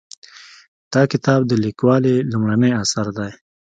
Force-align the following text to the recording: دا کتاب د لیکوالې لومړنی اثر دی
دا 0.93 1.01
کتاب 1.11 1.39
د 1.47 1.51
لیکوالې 1.63 2.15
لومړنی 2.31 2.71
اثر 2.83 3.05
دی 3.17 3.31